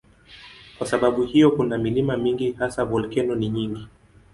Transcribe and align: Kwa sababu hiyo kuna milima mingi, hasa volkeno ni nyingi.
Kwa 0.77 0.87
sababu 0.87 1.23
hiyo 1.23 1.51
kuna 1.51 1.77
milima 1.77 2.17
mingi, 2.17 2.51
hasa 2.51 2.85
volkeno 2.85 3.35
ni 3.35 3.49
nyingi. 3.49 3.87